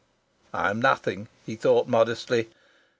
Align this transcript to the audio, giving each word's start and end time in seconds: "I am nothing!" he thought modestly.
"I 0.51 0.71
am 0.71 0.79
nothing!" 0.81 1.27
he 1.45 1.55
thought 1.55 1.87
modestly. 1.87 2.49